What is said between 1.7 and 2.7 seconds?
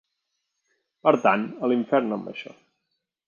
l'infern amb això.